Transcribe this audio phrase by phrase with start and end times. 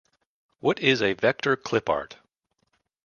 [0.61, 2.13] What is a vector clipart?